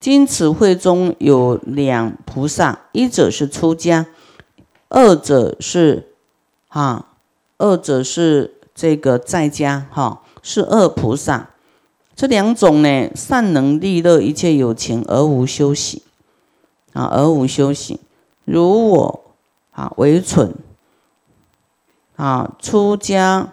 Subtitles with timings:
[0.00, 4.06] 经此会中有两菩萨，一者是出家，
[4.88, 6.14] 二者是
[6.68, 7.06] 哈，
[7.58, 11.50] 二者是这个在家哈，是二菩萨。
[12.14, 16.02] 这两种呢，善能利乐一切有情而无修习
[16.92, 18.00] 啊，而无修习。
[18.44, 19.24] 如我
[19.72, 20.54] 啊，为蠢
[22.16, 23.52] 啊，出家。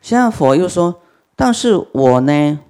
[0.00, 1.00] 现在佛又说，
[1.34, 2.60] 但是我呢，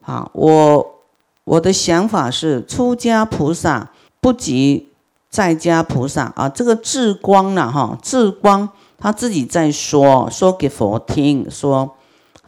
[0.00, 1.01] 啊，我
[1.44, 3.90] 我的想法是，出家菩萨
[4.20, 4.88] 不及
[5.28, 6.48] 在家菩萨啊。
[6.48, 8.68] 这个智光呢，哈，智光
[8.98, 11.96] 他自己在说，说给佛听，说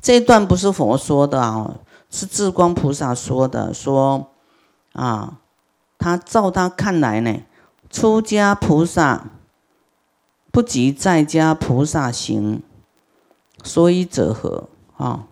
[0.01, 1.75] 这一段不是佛说的啊，
[2.11, 4.29] 是智光菩萨说的，说
[4.93, 5.39] 啊，
[5.99, 7.41] 他照他看来呢，
[7.91, 9.31] 出家菩萨
[10.53, 12.63] 不及在家菩萨行。
[13.65, 14.69] 所以者何？
[14.99, 15.25] 啊，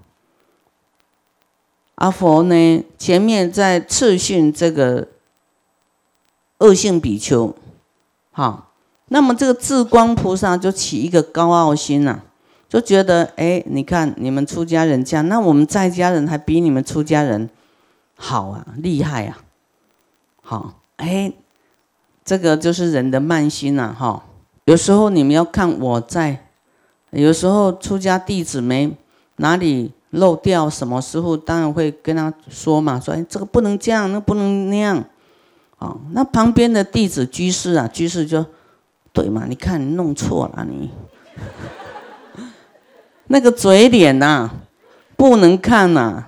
[2.02, 2.84] 阿佛呢？
[2.98, 5.06] 前面在次训这个
[6.58, 7.54] 恶性比丘，
[8.32, 8.72] 好，
[9.06, 12.18] 那么这个智光菩萨就起一个高傲心呐，
[12.68, 17.48] 就觉得，哎，你看你们出家人这样，那我们在家人还比你们出家人
[18.16, 19.38] 好啊，厉害啊，
[20.42, 21.32] 好，哎，
[22.24, 24.24] 这个就是人的慢心呐，哈，
[24.64, 26.48] 有时候你们要看我在。
[27.12, 28.96] 有时候出家弟子没
[29.36, 35.04] 哪里漏掉什么，师傅当然会跟他说嘛，说哎这个不能这样，那不能那样，
[35.78, 38.44] 哦，那旁边的弟子居士啊，居士就
[39.12, 40.90] 对嘛，你看你弄错了你，
[43.28, 44.50] 那个嘴脸呐，
[45.16, 46.24] 不能看呐，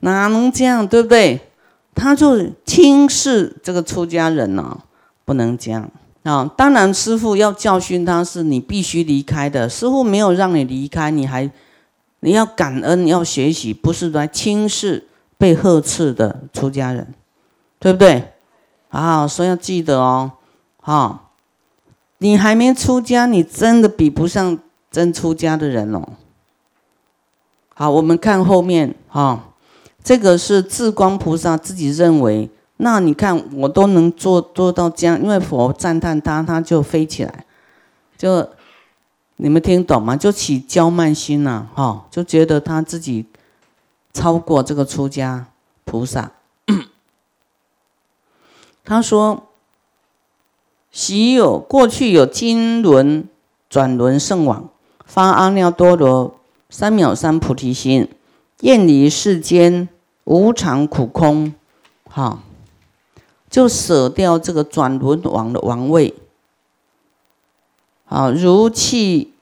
[0.00, 1.40] 哪能这样，对不对？
[1.94, 4.78] 他就轻视这个出家人呐，
[5.24, 5.90] 不能这样。
[6.22, 9.68] 啊，当然，师傅要教训他，是你必须离开的。
[9.68, 11.50] 师傅没有让你离开，你还
[12.20, 17.12] 你要感恩，要学习，不是来轻视被呵斥的出家人，
[17.78, 18.32] 对不对？
[18.90, 20.32] 啊，所以要记得哦，
[20.80, 21.30] 哈，
[22.18, 24.58] 你还没出家，你真的比不上
[24.90, 26.08] 真出家的人哦。
[27.74, 29.52] 好，我们看后面哈，
[30.02, 32.50] 这个是智光菩萨自己认为。
[32.82, 37.44] 那你看，我都能做做到这样，因为佛赞叹他，他就飞起来，
[38.16, 38.48] 就
[39.42, 40.14] 你们听懂吗？
[40.14, 43.24] 就起骄慢心了，哈，就觉得他自己
[44.12, 45.46] 超过这个出家
[45.86, 46.32] 菩萨。
[48.84, 49.44] 他说
[50.92, 53.26] ：“昔有过去有金轮
[53.70, 54.68] 转轮圣王
[55.06, 58.10] 发阿耨多罗三藐三菩提心，
[58.60, 59.88] 厌离世间
[60.24, 61.54] 无常苦空，
[62.04, 62.40] 哈。”
[63.48, 66.14] 就舍掉这个转轮王的王位，
[68.10, 69.32] 啊，如气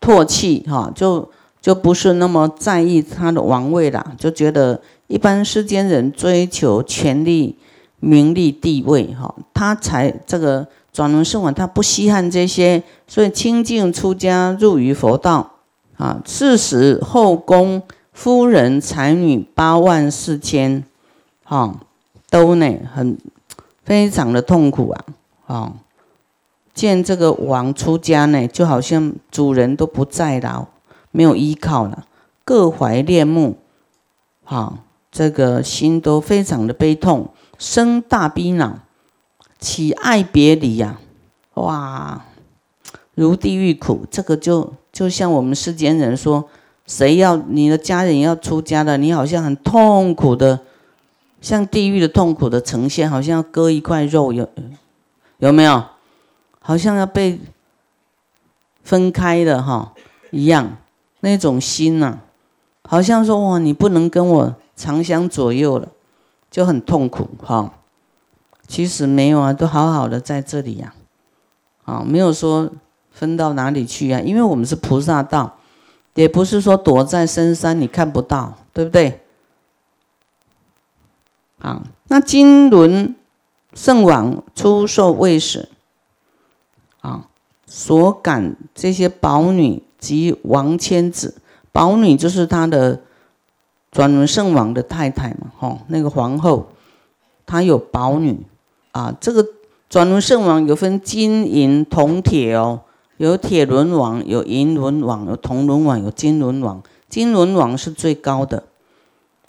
[0.00, 7.56] 唾弃哈，就就不是那么在意他的王位了，就觉得一般世间人追求权力、
[8.00, 15.52] 名利、地位哈，他才这个转轮圣王，他不稀罕这些，所以清净出家入于佛道
[15.98, 16.20] 啊。
[16.24, 17.82] 四时后宫
[18.12, 20.82] 夫人才女八万四千，
[21.44, 21.76] 哈。
[22.28, 23.16] 都呢很
[23.84, 25.04] 非常的痛苦啊！
[25.46, 25.72] 啊，
[26.76, 30.68] 见这个王出家呢，就好像主人都不在了，
[31.10, 32.04] 没有依靠了，
[32.44, 33.56] 各怀恋慕，
[34.44, 38.80] 哈，这个心都非常的悲痛，生大悲恼，
[39.58, 40.98] 起爱别离呀！
[41.54, 42.26] 哇，
[43.14, 46.44] 如地狱苦，这个就就像我们世间人说，
[46.86, 50.60] 谁要你的家人要出家了，你好像很痛苦的。
[51.40, 54.46] 像地狱的痛苦的呈现，好像要割一块肉，有
[55.38, 55.82] 有没有？
[56.66, 57.38] 好像要被
[58.82, 59.92] 分开的哈
[60.32, 60.78] 一样，
[61.20, 62.18] 那种心呐，
[62.82, 65.86] 好像说哇，你不能跟我长相左右了，
[66.50, 67.72] 就很痛苦哈。
[68.66, 70.92] 其实没有啊，都好好的在这里呀，
[71.84, 72.68] 啊，没有说
[73.12, 75.58] 分到哪里去啊，因为我们是菩萨道，
[76.14, 79.20] 也不是说躲在深山你看不到，对不对？
[81.60, 83.14] 啊，那金轮
[83.72, 85.68] 圣王出售卫士，
[87.06, 87.28] 啊，
[87.66, 91.36] 所感这些宝女及王千子，
[91.70, 93.00] 宝女就是他的
[93.92, 96.66] 转轮圣王的太太嘛，哈，那个皇后，
[97.46, 98.44] 她有宝女，
[98.90, 99.46] 啊，这个
[99.88, 102.80] 转轮圣王有分金银铜铁哦，
[103.18, 108.64] 有铁轮王，有银轮王，有铜轮王，有金轮王，金轮王是最高的。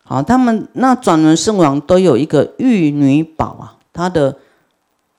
[0.03, 4.37] 好，他们那转轮圣王都有一个玉女宝啊，他的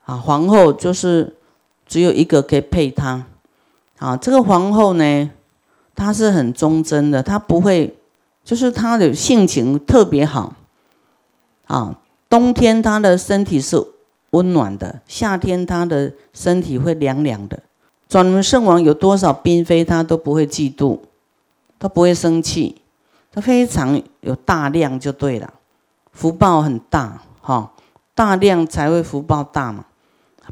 [0.05, 1.35] 啊皇后就是
[1.89, 3.25] 只有一个可以配他。
[3.97, 5.29] 啊，这个皇后呢，
[5.93, 7.97] 她是很忠贞的，她不会，
[8.45, 10.53] 就是她的性情特别好。
[11.67, 11.99] 啊，
[12.29, 13.83] 冬天她的身体是
[14.29, 17.59] 温暖的，夏天她的身体会凉凉的。
[18.07, 20.99] 转轮圣王有多少嫔妃，她都不会嫉妒，
[21.77, 22.81] 她不会生气，
[23.31, 25.53] 她非常有大量就对了，
[26.13, 27.73] 福报很大哈，
[28.15, 29.85] 大量才会福报大嘛，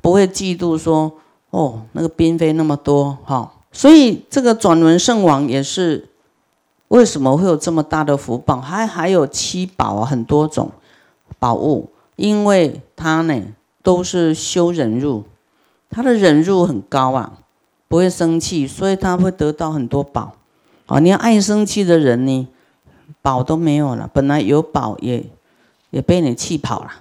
[0.01, 1.13] 不会嫉妒说
[1.57, 6.07] 哦那个嫔妃那么多哈，所以这个转轮圣王也是
[6.89, 8.61] 为什么会有这么大的福报？
[8.61, 10.69] 还还有七宝啊，很多种
[11.39, 13.41] 宝物，因为他呢
[13.81, 15.23] 都是修忍辱，
[15.89, 17.39] 他的忍辱很高啊。
[17.89, 20.33] 不会生气，所以他会得到很多宝。
[20.87, 22.45] 哦，你要爱生气的人呢，
[23.21, 24.09] 宝都没有了。
[24.13, 25.23] 本来有宝也
[25.91, 26.91] 也被你气跑了。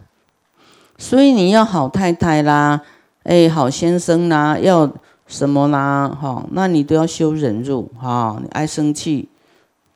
[0.97, 2.82] 所以你要好太太啦，
[3.26, 4.88] 哎，好先生啦，要
[5.26, 6.08] 什么啦？
[6.08, 8.38] 哈，那你都要修忍辱哈。
[8.40, 9.28] 你爱生气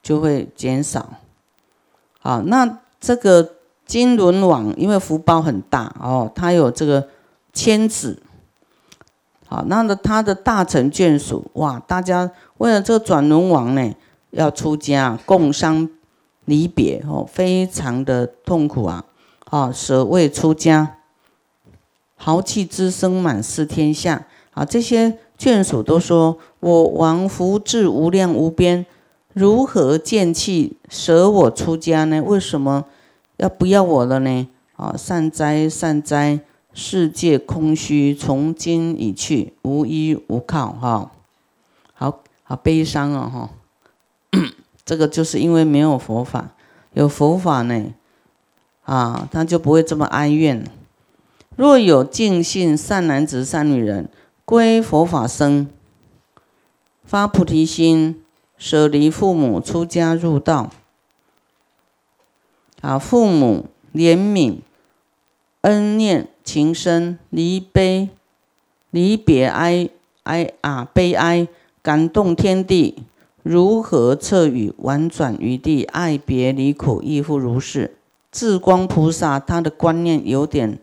[0.03, 1.09] 就会减少。
[2.19, 3.53] 好，那这个
[3.87, 7.07] 金轮王因为福报很大哦，他有这个
[7.53, 8.21] 千子。
[9.47, 13.95] 好，那么他的大臣眷属哇，大家为了这个转轮王呢，
[14.31, 15.89] 要出家共商
[16.47, 19.05] 离别哦，非常的痛苦啊！
[19.51, 20.97] 啊，舍为出家，
[22.23, 24.63] 豪气之声满四天下啊！
[24.63, 28.85] 这些眷属都说：“我王福至无量无边，
[29.33, 32.23] 如何见弃舍我出家呢？
[32.23, 32.85] 为什么
[33.39, 34.47] 要不要我了呢？”
[34.77, 36.41] 啊，善哉善哉。
[36.73, 41.11] 世界空虚，从今已去，无依无靠，哈，
[41.95, 43.51] 好好悲伤哦，哈，
[44.87, 46.51] 这个就是因为没有佛法，
[46.93, 47.87] 有佛法呢，
[48.85, 50.65] 啊，他就不会这么哀怨。
[51.61, 54.09] 若有净信善男子、善女人，
[54.47, 55.69] 归佛法僧，
[57.05, 58.23] 发菩提心，
[58.57, 60.71] 舍离父母，出家入道，
[62.81, 64.61] 啊，父母怜悯。
[65.61, 68.09] 恩念情深，离悲
[68.91, 69.91] 离别哀
[70.23, 71.47] 哀啊悲哀，
[71.83, 73.05] 感动天地，
[73.43, 75.83] 如何测语婉转于地？
[75.85, 77.99] 爱别离苦亦复如是。
[78.33, 80.79] 智光菩萨他的观念有点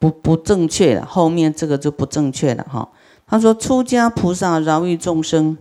[0.00, 2.88] 不不正确了，后面这个就不正确了哈。
[3.28, 5.56] 他说出家菩萨饶益众生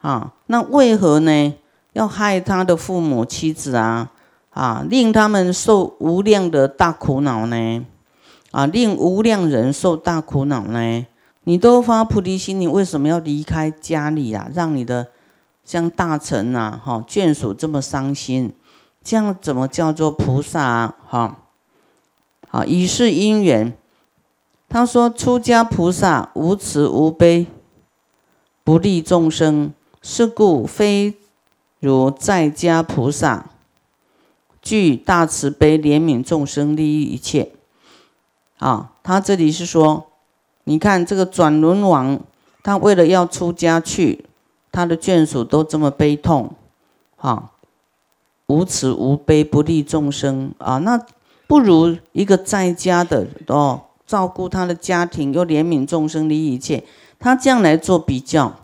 [0.00, 1.54] 啊，那为何呢？
[1.92, 4.10] 要害他的父母妻子啊？
[4.50, 7.86] 啊，令他们受无量的大苦恼呢？
[8.50, 11.06] 啊，令无量人受大苦恼呢？
[11.44, 14.48] 你都发菩提心，你为什么要离开家里啊？
[14.54, 15.08] 让你的
[15.64, 18.52] 像大臣呐，哈眷属这么伤心，
[19.04, 20.96] 这样怎么叫做菩萨啊？
[21.06, 21.38] 哈，
[22.52, 23.72] 好，以是因缘，
[24.68, 27.46] 他说出家菩萨无慈无悲，
[28.64, 31.14] 不利众生，是故非
[31.78, 33.46] 如在家菩萨。
[34.60, 37.52] 具大慈悲，怜悯众生，利益一切。
[38.58, 40.08] 啊，他这里是说，
[40.64, 42.20] 你看这个转轮王，
[42.62, 44.26] 他为了要出家去，
[44.72, 46.54] 他的眷属都这么悲痛，
[47.16, 47.52] 啊，
[48.48, 51.00] 无慈无悲，不利众生啊，那
[51.50, 56.84] 不如一个在家的哦，照顾他的家庭，又怜悯众生，利益一切。
[57.18, 58.54] 他这样来做比较，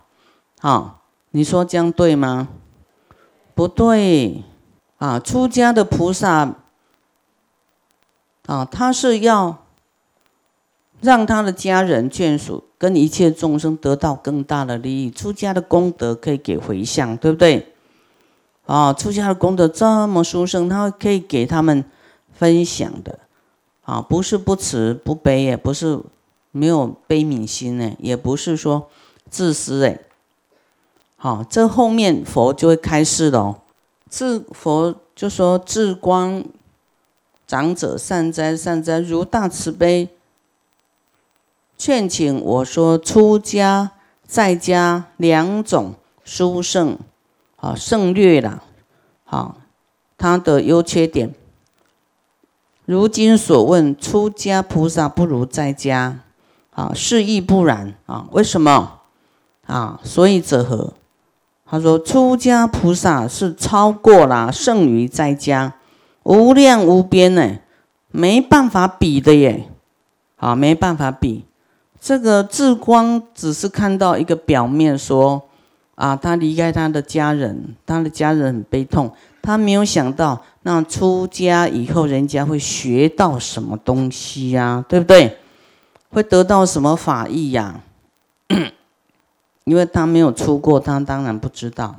[0.61, 0.99] 啊，
[1.33, 2.47] 你说这样对吗？
[3.57, 4.45] 不对。
[4.99, 6.55] 啊，出家的菩萨
[8.47, 9.65] 啊，他是要
[11.01, 15.11] 让他的家人眷属跟一切众生得到更大的利益。
[15.11, 17.75] 出家的功德可以给回向，对不对？
[18.65, 21.85] 啊，出家的功德这么殊胜，他可以给他们
[22.39, 23.19] 分享的。
[23.83, 26.01] 啊，不是不慈不悲，也不是
[26.51, 28.89] 没有悲悯心呢，也不是说
[29.31, 30.01] 自私哎。
[31.17, 33.63] 好，这后面佛就会开示了。
[34.11, 36.45] 智佛就说：“智光
[37.47, 40.09] 长者善哉善哉，如大慈悲，
[41.79, 43.93] 劝请我说出家
[44.27, 46.99] 在家两种殊胜，
[47.57, 48.63] 啊胜略啦，
[49.25, 49.59] 好
[50.19, 51.35] 他的优缺点。
[52.87, 56.21] 如今所问，出家菩萨不如在家，
[56.71, 58.27] 啊是亦不然啊？
[58.31, 59.01] 为什么？
[59.67, 60.95] 啊所以者何？”
[61.69, 65.75] 他说：“出家菩萨是超过了胜于在家，
[66.23, 67.57] 无量无边呢，
[68.13, 69.69] 没办法比的耶，
[70.37, 71.45] 啊，没办法比。
[72.01, 75.43] 这个智光只是看到一个表面，说
[75.97, 79.13] 啊，他离开他的家人，他的家人很悲痛，
[79.47, 85.39] 他没有想到那出家以后，人家会学到什么东西呀，对不对？
[86.11, 87.81] 会得到什么法益呀？”
[89.63, 91.95] 因为他没有出过，他当然不知道。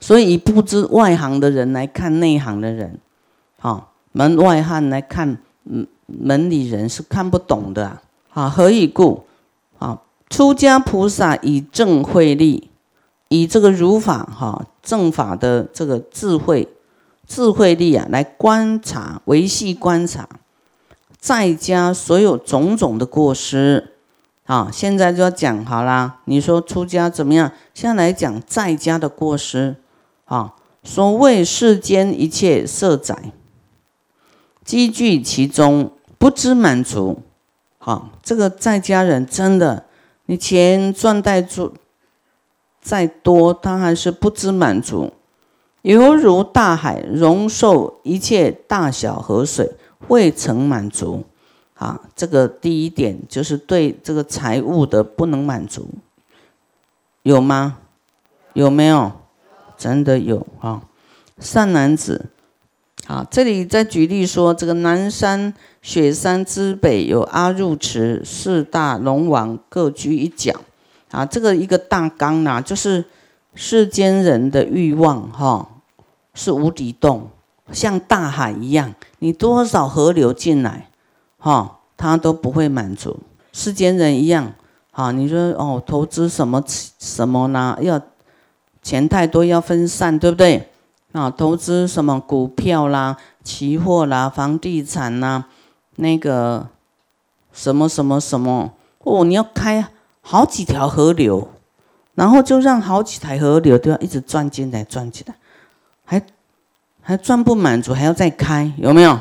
[0.00, 2.98] 所以不知外行的人来看内行的人，
[3.60, 8.00] 啊，门外汉来看，嗯，门里人是看不懂的
[8.32, 8.50] 啊。
[8.50, 9.24] 何以故？
[9.78, 12.68] 啊，出家菩萨以正慧力，
[13.32, 16.68] 以这个如法哈正法的这个智慧
[17.26, 20.28] 智慧力啊，来观察维系观察
[21.18, 23.88] 在家所有种种的过失。
[24.44, 26.18] 啊，现在就要讲好啦。
[26.26, 27.50] 你说出家怎么样？
[27.72, 29.76] 现在来讲在家的过失。
[30.26, 33.32] 啊，所谓世间一切色载，
[34.64, 37.22] 积聚其中，不知满足。
[37.78, 39.86] 好，这个在家人真的，
[40.26, 41.72] 你钱赚再多，
[42.82, 45.12] 再多，他还是不知满足，
[45.80, 49.70] 犹如大海容受一切大小河水，
[50.08, 51.24] 未曾满足。
[51.74, 55.88] 啊，这个第一点就是对这个财物的不能满足，
[57.22, 57.78] 有吗？
[58.52, 59.10] 有没有？
[59.76, 60.82] 真的有啊！
[61.40, 62.26] 善男子，
[63.08, 70.60] 啊，这里在举例说，这个南山雪山之北有阿入池，四大龙王各居一角，
[71.12, 73.04] 啊，这个一个大纲呐，就是
[73.54, 75.68] 世间人的欲望哈，
[76.34, 77.28] 是无底洞，
[77.70, 80.88] 像大海一样，你多少河流进来。
[81.38, 83.18] 哈，他都不会满足。
[83.52, 84.52] 世间人一样，
[84.92, 87.76] 哈，你说哦，投资什么什么呢？
[87.80, 88.00] 要
[88.80, 90.70] 钱太多，要分散，对不对？
[91.10, 95.46] 啊，投资什么股票啦、期货啦、房地产啦，
[95.96, 96.68] 那个
[97.52, 99.84] 什么什么什么哦，你要开
[100.22, 101.48] 好几条河流，
[102.14, 105.34] 然后就让好几台河流都要一直转进来、转进来，
[106.04, 106.22] 还
[107.02, 109.18] 还转不满足，还要再开，有没有？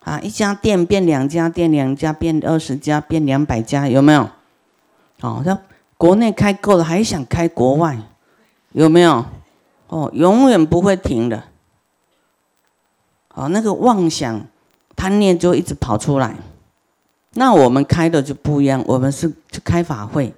[0.00, 4.30] 啊，一家店变两家店，两家变二十家，变两百家，有没有？
[5.20, 5.58] 哦，那
[5.98, 7.98] 国内开够了，还想开国外，
[8.70, 9.26] 有没有？
[9.88, 11.42] 哦，永远不会停的。
[13.34, 14.46] 哦，那个妄想、
[14.94, 16.36] 贪念就一直跑出来。
[17.36, 20.34] 那我们开的就不一样，我们是去开法会，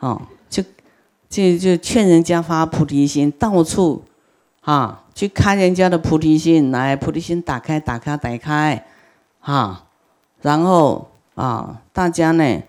[0.00, 0.20] 哦，
[0.50, 0.62] 就
[1.28, 4.02] 就就劝人家发菩提心，到处
[4.62, 8.86] 啊去开人家的菩提心，来菩提心打开，打开，打开。
[9.40, 9.84] 哈，
[10.40, 12.62] 然后啊，大家呢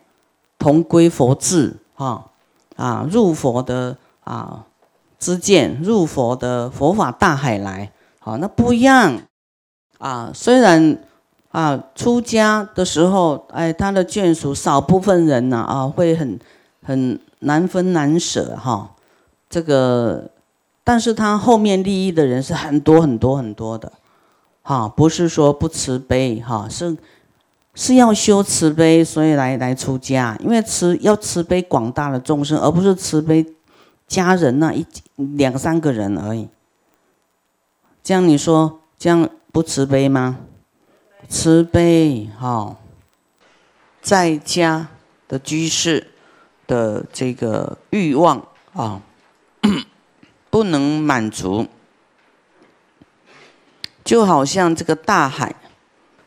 [0.57, 2.31] 同归佛智，哈
[2.75, 4.65] 啊入佛的啊
[5.19, 9.21] 之见，入佛的佛法大海来，好，那不一样
[9.99, 10.31] 啊。
[10.33, 10.97] 虽然
[11.53, 16.37] 啊出家的时候，哎，他的眷属少部分人呢啊会很
[16.83, 18.91] 很难分难舍哈，
[19.49, 20.29] 这个，
[20.83, 23.91] 但是他后面利益的人是很多很多很多的。
[24.65, 26.95] 哈，不是说不慈悲哈，是
[27.75, 33.45] 是要修慈悲，所以来来出家，因为慈要慈悲广大的众生，而不是慈悲
[34.07, 36.47] 家人那一两三个人而已。
[38.01, 40.39] 这样你说这样不慈悲吗？
[41.27, 42.77] 慈悲哈，
[44.01, 44.87] 在家
[45.27, 46.11] 的居士
[46.67, 49.01] 的这个欲望啊，
[50.49, 51.67] 不能满足。
[54.03, 55.55] 就好像这个大海，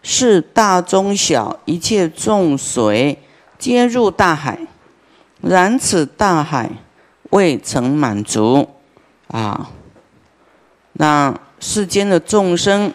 [0.03, 3.23] 是大中小一切众水
[3.59, 4.67] 皆入大海，
[5.43, 6.71] 然此大海
[7.31, 8.71] 未曾满足
[9.29, 9.71] 啊。
[10.95, 12.95] 那世间的众生，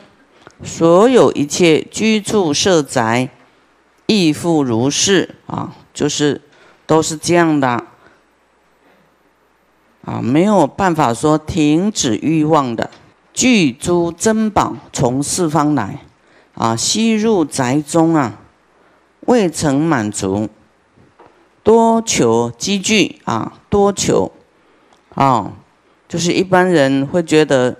[0.64, 3.30] 所有一切居住设宅，
[4.06, 5.36] 亦复如是。
[5.48, 6.42] 啊，就是
[6.86, 7.86] 都是这样的。
[10.06, 12.90] 啊，没有办法说停止欲望的。
[13.34, 16.02] 具诸珍宝从四方来，
[16.54, 18.40] 啊，吸入宅中啊，
[19.22, 20.50] 未曾满足，
[21.64, 24.32] 多求积聚啊，多求，
[25.16, 25.54] 啊，
[26.10, 27.78] 就是一般人会觉得，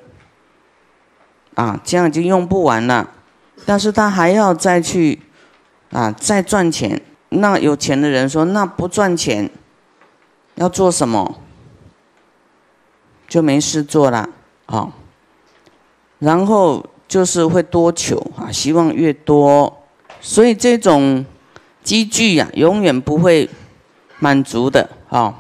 [1.56, 3.10] 啊，这样已经用不完了，
[3.66, 5.22] 但是他还要再去，
[5.92, 7.02] 啊，再赚钱。
[7.30, 9.50] 那有钱的人说，那不赚钱，
[10.56, 11.40] 要做什么？
[13.28, 14.28] 就没事做了，
[14.66, 14.92] 啊。
[16.20, 19.84] 然后就是会多求啊，希望越多，
[20.20, 21.26] 所以这种
[21.84, 23.50] 积聚呀，永远不会
[24.20, 25.40] 满足的啊。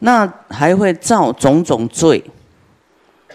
[0.00, 2.22] 那还会造种种罪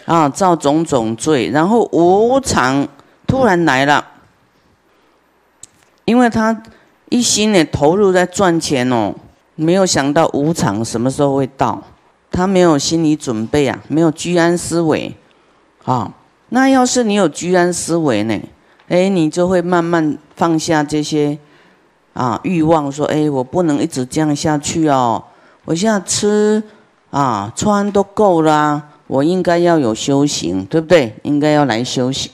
[0.06, 2.86] 啊，造种种罪，然后无常
[3.26, 4.04] 突然来了，
[6.04, 6.62] 因为他
[7.08, 9.14] 一心呢投入在赚钱哦，
[9.54, 11.82] 没有想到无常什么时候会到，
[12.30, 15.14] 他没有心理准备啊，没有居安思危
[15.84, 16.12] 啊。
[16.50, 18.38] 那要是你有居安思危呢？
[18.88, 21.38] 哎，你就会慢慢放下这些
[22.12, 25.24] 啊欲望，说哎，我不能一直这样下去哦。
[25.64, 26.62] 我现在吃
[27.10, 31.14] 啊穿都够了，我应该要有修行，对不对？
[31.22, 32.32] 应该要来修行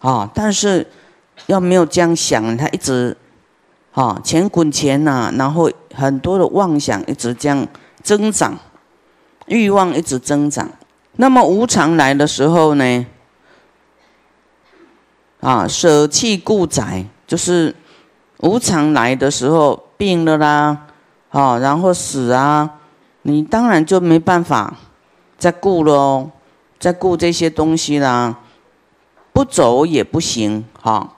[0.00, 0.84] 啊，但是
[1.46, 3.16] 要没有这样想，他一直
[3.92, 7.64] 啊钱滚钱呐，然后很多的妄想一直这样
[8.02, 8.58] 增长，
[9.46, 10.68] 欲望一直增长。
[11.12, 13.06] 那么无常来的时候呢？
[15.40, 17.72] 啊，舍弃故宅，就是
[18.38, 20.86] 无常来的时候，病了啦，
[21.28, 22.68] 啊，然后死啊，
[23.22, 24.74] 你当然就没办法
[25.40, 26.30] 再顾了哦，
[26.78, 28.38] 再顾这些东西啦，
[29.32, 31.16] 不走也不行，哈，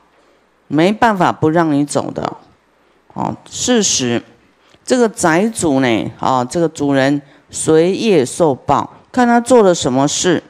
[0.69, 2.37] 没办法不让你走的，
[3.13, 4.23] 哦，事实，
[4.85, 10.43] 这个宅主呢，啊，这个主人随业受报，看他做了什么事，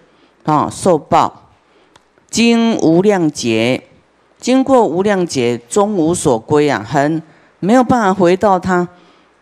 [0.44, 1.40] 啊，受报。
[2.30, 3.82] 经无量劫，
[4.38, 6.82] 经过无量劫，终无所归啊！
[6.82, 7.22] 很
[7.60, 8.88] 没有办法回到他，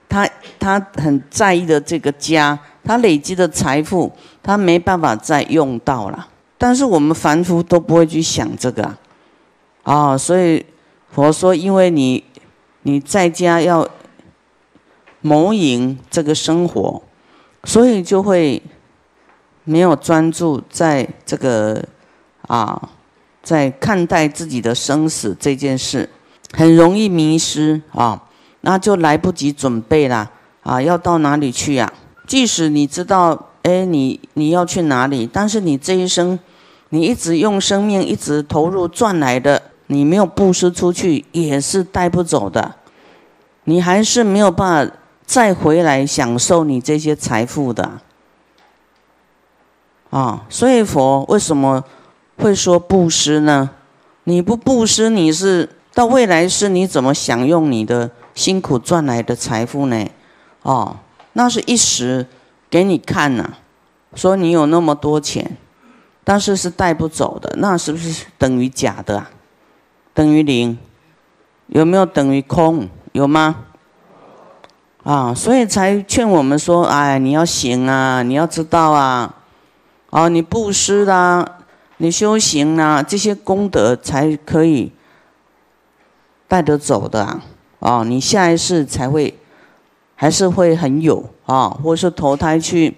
[0.09, 6.29] 他他很在意的这个家，他累积的财富，他没办法再用到了。
[6.59, 8.97] 但是我们凡夫都不会去想这个
[9.83, 10.65] 啊，所以
[11.11, 12.23] 佛说，因为你
[12.83, 13.89] 你在家要
[15.21, 17.03] 谋营这个生活，
[17.65, 18.63] 所以就会
[19.65, 21.85] 没有专注在这个。
[22.49, 22.89] 啊，
[23.45, 26.09] 在看待自己的生死这件事，
[26.53, 28.21] 很容易迷失啊，
[28.63, 30.29] 那就来不及准备了
[30.65, 31.93] 啊，要到哪里去呀？
[32.31, 36.39] 即使你知道，哎，你你要去哪里，但是你这一生，
[36.91, 42.77] 你一直用生命一直投入赚来的，你没有布施出去，也是带不走的，
[43.65, 44.95] 你还是没有办法
[45.27, 47.99] 再回来享受你这些财富的
[50.11, 50.47] 啊。
[50.49, 51.83] 所以佛为什么？
[52.37, 53.71] 会说布施呢？
[54.23, 60.07] 你不布施，你是到未来世你怎么享用你的辛苦赚来的财富呢？
[60.63, 60.97] 哦，
[61.33, 62.27] 那是一时
[62.69, 63.55] 给你看呐，
[64.15, 65.57] 说你有那么多钱，
[66.25, 69.31] 但是是带不走的，那是不是等于假的啊？
[70.13, 70.79] 等于零？
[71.69, 72.89] 有没有等于空？
[73.13, 73.65] 有吗？
[75.03, 79.35] 啊，所以才劝我们说，哎，你要行啊，你要知道啊，
[80.11, 81.57] 哦，你布施啦。
[82.03, 84.91] 你修行啊，这些功德才可以
[86.49, 87.45] 带得走的啊！
[87.79, 89.39] 哦，你下一世才会
[90.21, 92.95] 还是会很有啊，或者是投胎去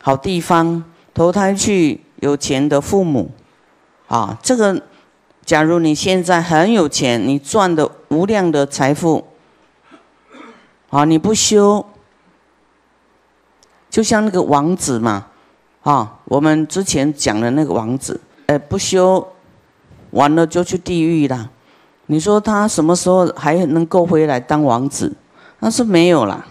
[0.00, 3.28] 好地方，投胎去有钱的父母
[4.06, 4.38] 啊。
[4.40, 4.80] 这个，
[5.44, 9.26] 假如你现在很有钱，你赚的无量的财富
[10.90, 11.84] 啊，你不修，
[13.90, 15.26] 就像那个王子嘛
[15.82, 18.20] 啊，我们之前讲的那个王子。
[18.68, 19.26] 不修，
[20.12, 21.50] 完了就去地狱了。
[22.06, 25.12] 你说他什么时候还能够回来当王子？
[25.62, 26.44] 那是没有啦，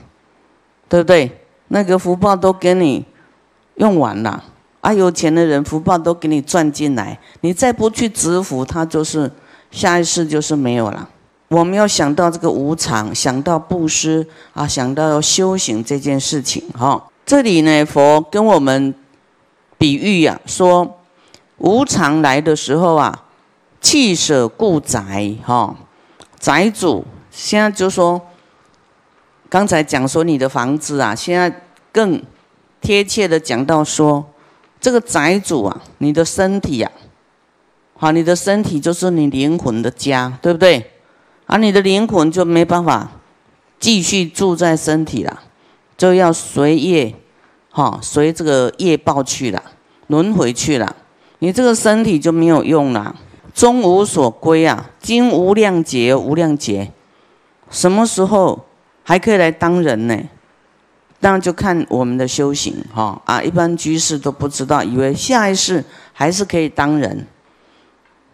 [0.88, 1.30] 对不对？
[1.68, 3.06] 那个福报都给你
[3.76, 4.42] 用完了，
[4.80, 9.30] 啊，有钱的人福报都给你赚进来，你再不去执福，他就是
[9.70, 11.10] 下一世就是没有了。
[11.50, 17.10] 我们要想到这个无常，想到布施啊，想到要修行这件事情哈。
[17.26, 18.96] 这里呢，佛跟我们
[19.78, 20.98] 比喻呀，说。
[21.64, 23.26] 无常来的时候啊，
[23.80, 25.76] 弃舍故宅哈，
[26.40, 28.20] 宅主现在就说，
[29.52, 32.24] 刚才讲说你的房子啊，现在更
[32.80, 34.26] 贴切的讲到说，
[34.80, 36.90] 这个宅主啊，你的身体呀，
[37.98, 40.92] 好，你的身体就是你灵魂的家，对不对？
[41.48, 43.12] 而你的灵魂就没办法
[43.78, 45.42] 继续住在身体了，
[45.98, 47.14] 就要随业，
[47.72, 49.62] 哈，随这个业报去了，
[50.08, 50.96] 轮回去了。
[51.40, 53.14] 你这个身体就没有用了，
[53.54, 54.92] 终无所归啊！
[55.02, 56.94] 今无量劫，无量劫，
[57.70, 58.68] 什么时候
[59.12, 60.18] 还可以来当人呢？
[61.20, 63.42] 当然就看我们的修行哈啊！
[63.42, 67.28] 一般居士都不知道，以为下一世还是可以当人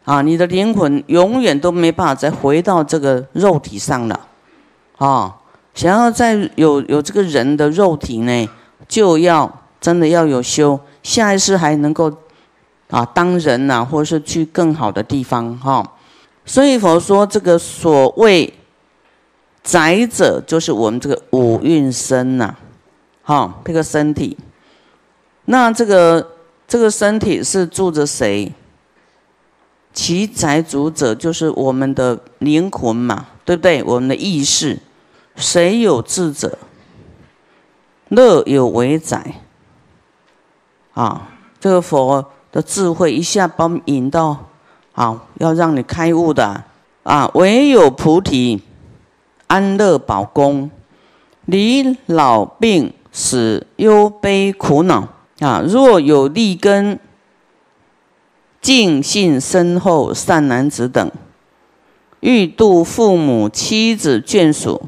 [0.05, 0.21] 啊！
[0.21, 4.27] 你的灵魂永远都没办法再回到这个肉体上了
[4.97, 5.35] 啊！
[5.73, 8.47] 想要再有有这个人的肉体呢，
[8.87, 12.15] 就要真的要有修，下一世还能够。
[12.91, 15.83] 啊，当人呐，或者是去更好的地方哈。
[16.45, 18.53] 所以佛说，这个所谓
[19.67, 22.56] 宅者，就是我们这个五蕴身呐，
[23.21, 24.38] 哈，这个身体。
[25.43, 26.25] 那这个
[26.65, 28.53] 这个身体是住着谁？
[29.91, 33.84] 其宅主者就是我们的灵魂嘛，对不对？
[33.84, 34.80] 我们的意识，
[35.36, 36.58] 谁有智者？
[38.08, 39.41] 乐有为宅。
[40.93, 41.27] 啊，
[41.60, 42.32] 这个佛。
[42.49, 44.45] 的智慧一下把我们引到，
[44.93, 46.63] 啊，要让你开悟的
[47.03, 47.30] 啊！
[47.36, 48.63] 唯有菩提
[49.47, 50.69] 安乐宝功，
[51.45, 55.07] 离老病死忧悲苦恼
[55.39, 55.63] 啊！
[55.65, 56.99] 若有利根，
[58.62, 61.10] 净信深厚善男子等，
[62.19, 64.83] 欲度父母妻子眷属，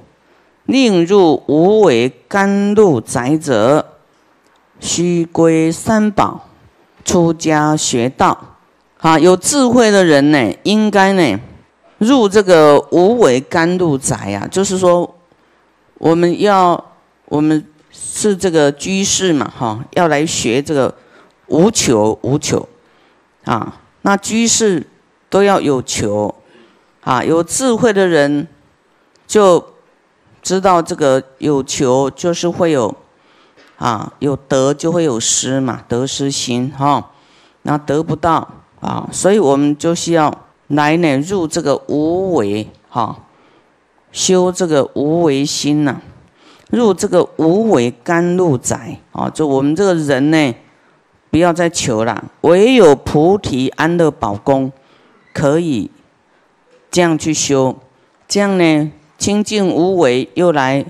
[0.65, 3.85] 令入无为甘露宅者，
[4.79, 6.49] 须归三宝，
[7.05, 8.57] 出家学道。
[8.97, 11.39] 啊，有智慧的人呢，应该呢，
[11.99, 15.15] 入这个无为甘露宅啊，就是说，
[15.95, 16.83] 我们要
[17.25, 20.93] 我们是这个居士嘛，哈，要来学这个
[21.47, 22.67] 无求无求。
[23.45, 24.85] 啊，那居士
[25.29, 26.35] 都要有求，
[27.01, 28.47] 啊，有智慧的人
[29.25, 29.65] 就
[30.43, 32.95] 知道这个有求就是会有，
[33.77, 37.11] 啊，有得就会有失嘛，得失心哈，
[37.63, 38.47] 那得不到
[38.81, 40.31] 啊，所以我们就需要
[40.69, 43.15] 来呢入这个无为哈，
[44.11, 46.01] 修这个无为心呐，
[46.71, 50.55] 入这个无为甘露宅啊，就我们这个人呢。
[51.31, 54.71] 不要再求了，唯有菩提安乐宝宫
[55.31, 55.91] 可以
[56.89, 57.77] 这样去修，
[58.27, 60.83] 这样呢清净无为，又来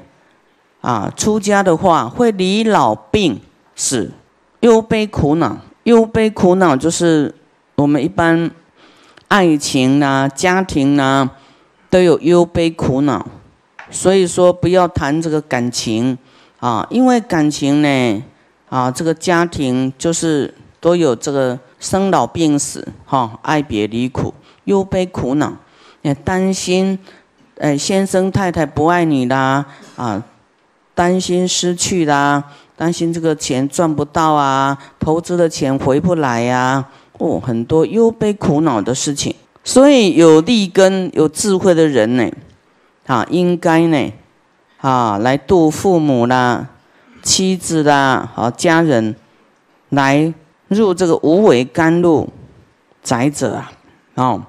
[0.80, 3.42] 啊出家的话会离老病
[3.76, 4.14] 死，
[4.62, 7.36] 忧悲苦恼，忧悲苦恼就是
[7.76, 8.50] 我们一般
[9.30, 11.32] 爱情呐、家庭呐
[11.90, 13.26] 都有忧悲苦恼，
[13.90, 16.18] 所以说不要谈这个感情
[16.60, 18.24] 啊，因为感情呢。
[18.70, 24.32] 啊，这个家庭就是都有这个生老病死，哈，爱别离苦，
[24.66, 25.52] 忧悲苦恼，
[26.04, 27.00] 也担心，
[27.58, 29.66] 呃，先生太太不爱你啦，
[29.96, 30.24] 啊，
[30.94, 32.44] 担心失去啦，
[32.78, 36.86] 担心这个钱赚不到啊，投资的钱回不来呀，
[37.20, 39.36] 哦，很多忧悲苦恼的事情。
[39.64, 42.32] 所以有利根、有智慧的人呢，
[43.06, 44.12] 啊，应该呢，
[44.80, 46.70] 啊，来度父母啦。
[47.22, 49.14] 妻子啦，好家人
[49.90, 50.34] 来
[50.70, 52.30] 入这个无为甘露
[53.04, 53.72] 宅者啊，
[54.16, 54.44] 哦，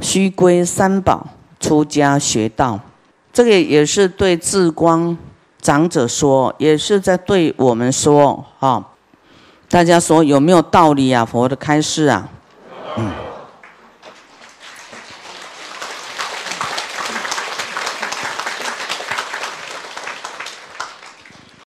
[0.00, 1.28] 须归三宝，
[1.60, 2.80] 出家学道。
[3.32, 5.16] 这个也是对智光
[5.62, 8.84] 长者说，也是在对我们说，哈。
[9.68, 11.24] 大家说有没有道理啊？
[11.24, 12.28] 佛的开示啊，
[12.96, 13.25] 嗯。